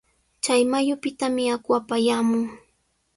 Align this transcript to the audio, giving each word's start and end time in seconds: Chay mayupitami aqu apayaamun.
Chay 0.43 0.61
mayupitami 0.71 1.43
aqu 1.55 1.69
apayaamun. 1.79 2.43